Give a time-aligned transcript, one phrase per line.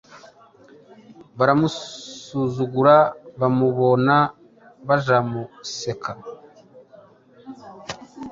[1.37, 2.95] baramusuzugura
[3.39, 4.15] bamubona
[4.87, 6.11] bajamuseka,